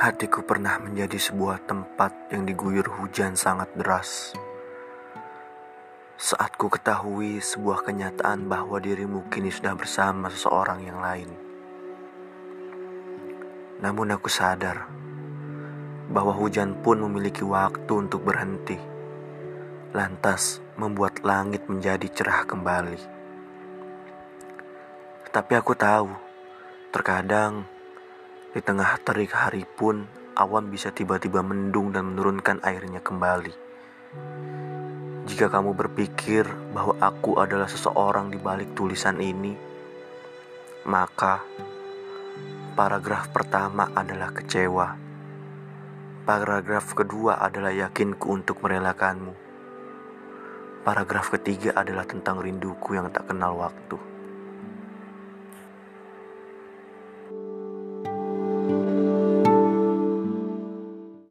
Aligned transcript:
Hatiku 0.00 0.40
pernah 0.40 0.80
menjadi 0.80 1.20
sebuah 1.20 1.68
tempat 1.68 2.32
yang 2.32 2.48
diguyur 2.48 2.88
hujan 2.88 3.36
sangat 3.36 3.68
deras. 3.76 4.32
Saat 6.16 6.56
ku 6.56 6.72
ketahui 6.72 7.36
sebuah 7.36 7.84
kenyataan 7.84 8.48
bahwa 8.48 8.80
dirimu 8.80 9.28
kini 9.28 9.52
sudah 9.52 9.76
bersama 9.76 10.32
seseorang 10.32 10.88
yang 10.88 11.04
lain. 11.04 11.28
Namun 13.84 14.16
aku 14.16 14.32
sadar 14.32 14.88
bahwa 16.08 16.32
hujan 16.32 16.80
pun 16.80 17.04
memiliki 17.04 17.44
waktu 17.44 17.92
untuk 17.92 18.24
berhenti. 18.24 18.80
Lantas 19.92 20.64
membuat 20.80 21.20
langit 21.20 21.68
menjadi 21.68 22.08
cerah 22.08 22.48
kembali. 22.48 23.00
Tapi 25.28 25.52
aku 25.60 25.76
tahu, 25.76 26.08
terkadang 26.88 27.68
di 28.50 28.58
tengah 28.58 28.98
terik 29.06 29.30
hari 29.30 29.62
pun 29.62 30.10
awan 30.34 30.74
bisa 30.74 30.90
tiba-tiba 30.90 31.38
mendung 31.38 31.94
dan 31.94 32.10
menurunkan 32.10 32.58
airnya 32.66 32.98
kembali. 32.98 33.54
Jika 35.30 35.46
kamu 35.46 35.78
berpikir 35.78 36.50
bahwa 36.74 36.98
aku 36.98 37.38
adalah 37.38 37.70
seseorang 37.70 38.34
di 38.34 38.42
balik 38.42 38.74
tulisan 38.74 39.22
ini, 39.22 39.54
maka 40.82 41.46
paragraf 42.74 43.30
pertama 43.30 43.94
adalah 43.94 44.34
kecewa. 44.34 44.98
Paragraf 46.26 46.90
kedua 46.98 47.38
adalah 47.38 47.70
yakinku 47.70 48.34
untuk 48.34 48.58
merelakanmu. 48.66 49.34
Paragraf 50.82 51.30
ketiga 51.38 51.78
adalah 51.78 52.02
tentang 52.02 52.42
rinduku 52.42 52.98
yang 52.98 53.14
tak 53.14 53.30
kenal 53.30 53.54
waktu. 53.54 53.94